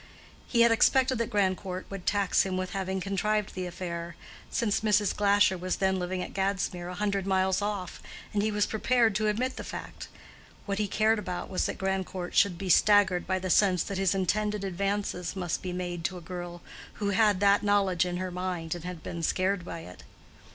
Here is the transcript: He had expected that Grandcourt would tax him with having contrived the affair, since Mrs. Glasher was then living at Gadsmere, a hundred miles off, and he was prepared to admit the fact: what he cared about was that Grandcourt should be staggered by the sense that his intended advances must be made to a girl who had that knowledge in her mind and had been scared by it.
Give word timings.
He 0.47 0.61
had 0.61 0.71
expected 0.71 1.19
that 1.19 1.29
Grandcourt 1.29 1.85
would 1.91 2.07
tax 2.07 2.41
him 2.41 2.57
with 2.57 2.71
having 2.71 2.99
contrived 3.01 3.53
the 3.53 3.67
affair, 3.67 4.15
since 4.49 4.79
Mrs. 4.79 5.15
Glasher 5.15 5.59
was 5.59 5.75
then 5.75 5.99
living 5.99 6.23
at 6.23 6.33
Gadsmere, 6.33 6.89
a 6.89 6.95
hundred 6.95 7.27
miles 7.27 7.61
off, 7.61 8.01
and 8.33 8.41
he 8.41 8.49
was 8.49 8.65
prepared 8.65 9.13
to 9.13 9.27
admit 9.27 9.57
the 9.57 9.63
fact: 9.63 10.07
what 10.65 10.79
he 10.79 10.87
cared 10.87 11.19
about 11.19 11.51
was 11.51 11.67
that 11.67 11.77
Grandcourt 11.77 12.33
should 12.33 12.57
be 12.57 12.67
staggered 12.67 13.27
by 13.27 13.37
the 13.37 13.51
sense 13.51 13.83
that 13.83 13.99
his 13.99 14.15
intended 14.15 14.63
advances 14.63 15.35
must 15.35 15.61
be 15.61 15.71
made 15.71 16.03
to 16.05 16.17
a 16.17 16.21
girl 16.21 16.63
who 16.93 17.11
had 17.11 17.39
that 17.39 17.61
knowledge 17.61 18.03
in 18.03 18.17
her 18.17 18.31
mind 18.31 18.73
and 18.73 18.83
had 18.83 19.03
been 19.03 19.21
scared 19.21 19.63
by 19.63 19.81
it. 19.81 20.01